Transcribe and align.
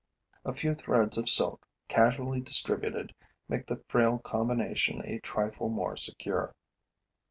A 0.43 0.51
few 0.55 0.73
threads 0.73 1.19
of 1.19 1.29
silk, 1.29 1.67
casually 1.87 2.39
distributed, 2.41 3.13
make 3.47 3.67
the 3.67 3.83
frail 3.87 4.17
combination 4.17 4.99
a 5.05 5.19
trifle 5.19 5.69
more 5.69 5.95
secure. 5.95 6.55